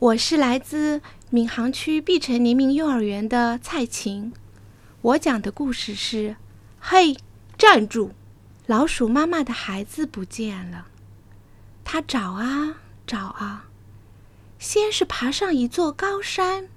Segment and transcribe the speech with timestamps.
[0.00, 4.32] 我是来自闵行区碧城黎明幼儿园的蔡琴，
[5.02, 6.36] 我讲的故事是：
[6.80, 7.18] 嘿，
[7.58, 8.12] 站住！
[8.64, 10.86] 老鼠妈妈的孩子不见了。
[11.84, 12.76] 它找啊
[13.06, 13.66] 找啊，
[14.58, 16.70] 先是爬上一座高山，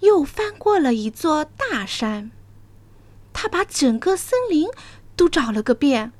[0.00, 2.30] 又翻过了一座大山。
[3.32, 4.68] 它把整个森林
[5.16, 6.12] 都找了个遍，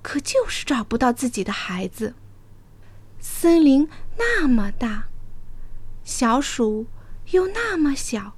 [0.00, 2.14] 可就是找不到自己的孩子。
[3.18, 5.08] 森林那么大，
[6.04, 6.86] 小鼠
[7.30, 8.36] 又那么小，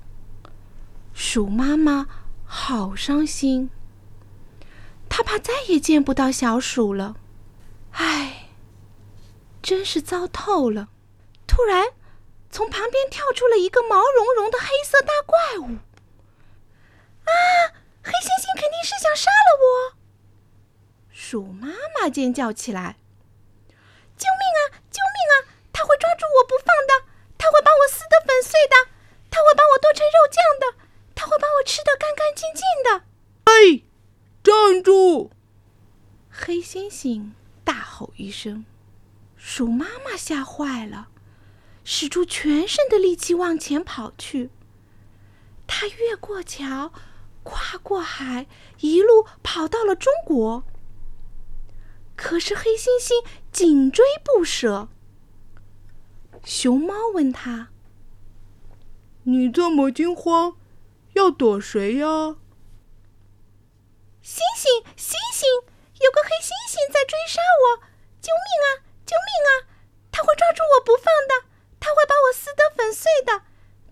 [1.13, 2.07] 鼠妈妈
[2.45, 3.71] 好伤心。
[5.09, 7.17] 它怕再也见不到小鼠了，
[7.93, 8.49] 唉，
[9.63, 10.89] 真是糟透了。
[11.47, 11.93] 突然，
[12.51, 15.79] 从旁边跳出了一个毛茸茸的黑色大怪物。
[17.25, 17.33] 啊！
[18.03, 19.97] 黑猩猩肯定是想杀了我！
[21.11, 22.97] 鼠妈妈尖叫起来。
[24.17, 24.61] 救命啊！
[24.91, 25.35] 救命啊！
[25.73, 27.07] 他会抓住我不放的，
[27.39, 28.91] 他会把我撕得粉碎的，
[29.31, 33.05] 他会把我剁成肉酱的，他会把我吃得干干净净的。
[33.45, 33.83] 哎，
[34.43, 35.31] 站住！
[36.31, 37.31] 黑猩猩
[37.65, 38.65] 大吼一声，
[39.37, 41.09] 鼠妈妈吓坏了，
[41.85, 44.51] 使出全身的力气往前跑去。
[45.67, 46.93] 它越过桥，
[47.43, 48.47] 跨过海，
[48.81, 50.65] 一路跑到了中国。
[52.17, 54.89] 可是黑猩猩紧追不舍。
[56.45, 57.69] 熊猫问他
[59.25, 60.57] ：“你这么惊慌，
[61.15, 62.37] 要躲谁呀
[64.23, 65.49] ？”“星星，星星，
[66.01, 67.83] 有个黑猩猩在追杀我！
[68.21, 68.67] 救命啊！
[69.05, 69.51] 救命啊！
[70.11, 71.49] 他会抓住我不放的，
[71.81, 73.43] 他会把我撕得粉碎的，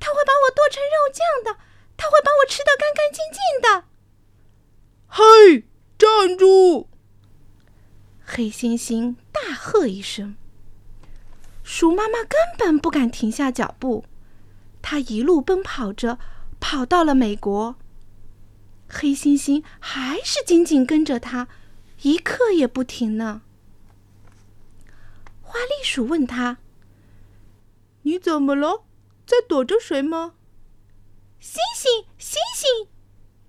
[0.00, 1.60] 他会把我剁成肉酱的，
[1.96, 3.84] 他会把我吃得干干净净的。
[5.08, 5.66] ”“嘿，
[5.98, 6.88] 站住！”
[8.24, 10.36] 黑猩猩大喝一声，
[11.62, 14.06] 鼠妈妈根本不敢停下脚步，
[14.80, 16.18] 它一路奔跑着，
[16.72, 17.76] 跑到了美国。
[18.88, 21.46] 黑猩猩还是紧紧跟着他，
[22.00, 23.42] 一刻也不停呢。
[25.42, 26.56] 花栗鼠问他
[28.08, 28.84] ：“你怎么了？
[29.26, 30.32] 在躲着谁吗
[31.38, 32.88] ？”“星星，星星，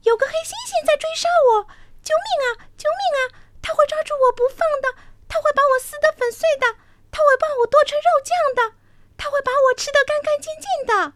[0.02, 1.64] 有个黑猩猩在追杀我！
[2.04, 2.68] 救命啊！
[2.76, 6.76] 救命啊！”他会抓住我不放的，他会把我撕得粉碎的，
[7.10, 8.76] 他会把我剁成肉酱的，
[9.16, 11.14] 他会把我吃得干干净净的。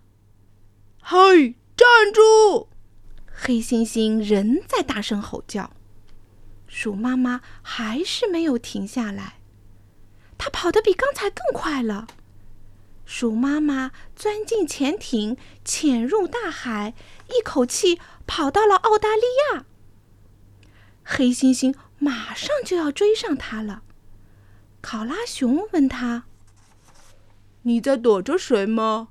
[1.01, 2.67] 嘿，站住！
[3.31, 5.71] 黑猩猩仍在大声吼叫，
[6.67, 9.39] 鼠妈妈还是没有停下来，
[10.37, 12.07] 它跑得比刚才更快了。
[13.05, 16.93] 鼠妈妈钻进潜艇，潜入大海，
[17.27, 19.21] 一口气跑到了澳大利
[19.53, 19.65] 亚。
[21.03, 21.73] 黑猩猩。
[21.99, 23.81] 马上就要追上它了，
[24.81, 26.25] 考拉熊问他
[27.63, 29.07] ：“你在躲着谁吗？”“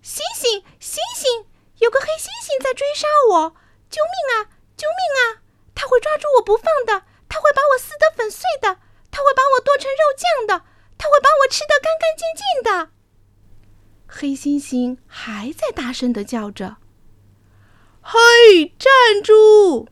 [0.00, 1.46] 星星，星星，
[1.80, 3.56] 有个黑猩猩在追杀我！
[3.90, 4.48] 救命啊！
[4.76, 5.42] 救命啊！
[5.74, 8.78] 他会抓住我不放的，他会把我撕得粉碎的，
[9.10, 10.64] 他会把我剁成肉酱的，
[10.98, 12.90] 他会把我吃得干干净净的。”
[14.06, 16.76] 黑猩猩还在大声的叫着
[18.02, 19.88] ：“嘿，站住！”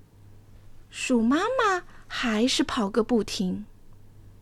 [0.90, 3.66] 鼠妈妈还是跑个不停，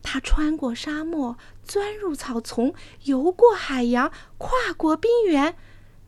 [0.03, 5.56] 它穿过沙漠，钻入草丛，游过海洋，跨过冰原，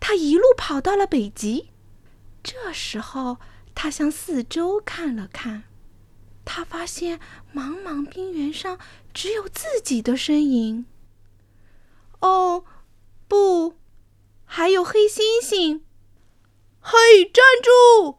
[0.00, 1.70] 它一路跑到了北极。
[2.42, 3.38] 这时候，
[3.74, 5.64] 它向四周看了看，
[6.44, 7.20] 它发现
[7.54, 8.78] 茫茫冰原上
[9.12, 10.86] 只有自己的身影。
[12.20, 12.64] 哦，
[13.26, 13.76] 不，
[14.44, 15.82] 还有黑猩猩！
[16.80, 18.18] 嘿，站住！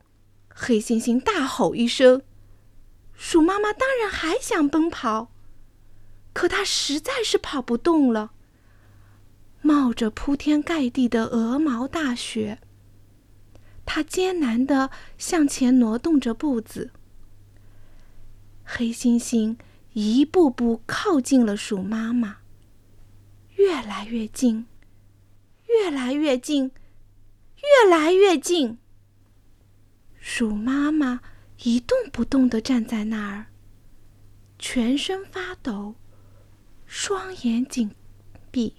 [0.50, 2.22] 黑猩猩大吼一声，
[3.14, 5.32] 鼠妈妈当然还想奔跑，
[6.34, 8.32] 可它实在是跑不动了。
[9.62, 12.60] 冒着铺天盖地的鹅毛大雪，
[13.86, 16.92] 它艰难地向前挪动着步子。
[18.64, 19.58] 黑猩猩
[19.94, 22.38] 一步步靠近了鼠妈妈，
[23.56, 24.68] 越来越近，
[25.68, 26.72] 越来越近，
[27.58, 28.78] 越来越近。
[30.20, 31.22] 鼠妈妈
[31.64, 33.48] 一动不动地站在那儿，
[34.58, 35.96] 全身发抖，
[36.86, 37.92] 双眼紧
[38.52, 38.76] 闭。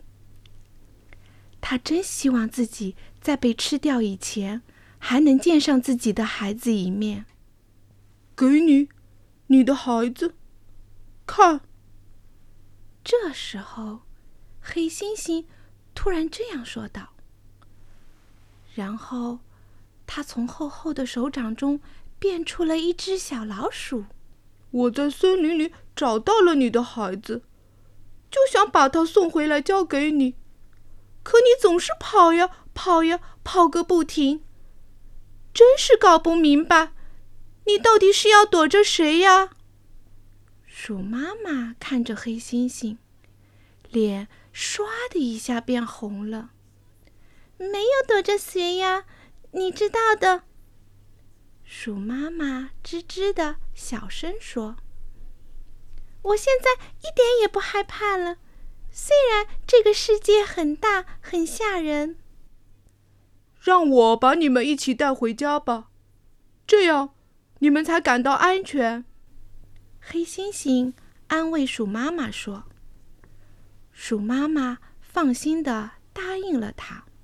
[1.60, 4.62] 它真希望自己在被吃掉以前，
[4.98, 7.26] 还能见上自己的孩子一面。
[8.36, 8.88] 给你，
[9.48, 10.34] 你的孩子，
[11.26, 11.60] 看。
[13.04, 14.00] 这时候，
[14.60, 15.44] 黑猩猩
[15.94, 17.14] 突然这样说道，
[18.74, 19.40] 然后。
[20.12, 21.78] 他从厚厚的手掌中
[22.18, 24.06] 变出了一只小老鼠。
[24.72, 27.44] 我在森林里找到了你的孩子，
[28.28, 30.34] 就想把它送回来交给你。
[31.22, 34.44] 可你总是跑呀跑呀跑个不停，
[35.52, 36.92] 真是搞不明白，
[37.66, 39.50] 你到底是要躲着谁呀？
[40.66, 42.96] 鼠妈妈看着黑猩猩，
[43.90, 46.50] 脸唰的一下变红了。
[47.58, 49.04] 没有躲着谁呀，
[49.52, 50.44] 你知道的。
[51.62, 54.76] 鼠妈妈吱吱的小声说
[56.22, 58.38] ：“我现在一点也不害怕了，
[58.92, 62.16] 虽然这个世界很大很吓人。”
[63.60, 65.90] 让我把你们一起带回家吧，
[66.66, 67.14] 这样
[67.58, 69.04] 你们才感到安全。
[70.00, 70.94] 黑猩猩
[71.26, 72.64] 安慰鼠妈妈说
[73.92, 77.04] ：“鼠妈妈放心的答应了他。”